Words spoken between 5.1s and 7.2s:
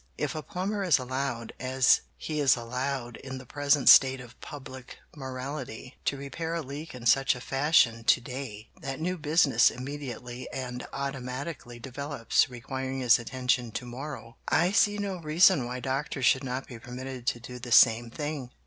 morality, to repair a leak in